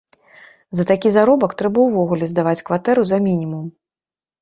За 0.77 0.83
такі 0.91 1.11
заробак 1.17 1.53
трэба 1.61 1.79
ўвогуле 1.91 2.33
здаваць 2.35 2.57
кватэру 2.73 3.01
за 3.15 3.25
мінімум. 3.31 3.73